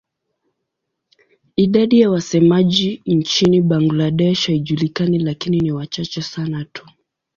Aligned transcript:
Idadi 1.55 1.99
ya 1.99 2.09
wasemaji 2.11 3.01
nchini 3.05 3.61
Bangladesh 3.61 4.47
haijulikani 4.47 5.19
lakini 5.19 5.59
ni 5.59 5.71
wachache 5.71 6.21
sana 6.21 6.65
tu. 6.65 6.87